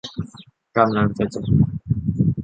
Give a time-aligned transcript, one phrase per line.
[0.77, 1.45] กำลังจะจบ